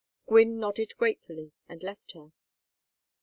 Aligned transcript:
Gwynne 0.25 0.57
nodded 0.59 0.95
gratefully 0.97 1.51
and 1.69 1.83
left 1.83 2.13
her. 2.13 2.31